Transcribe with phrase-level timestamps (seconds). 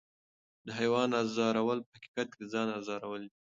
[0.65, 3.37] د حیوان ازارول په حقیقت کې د ځان ازارول دي.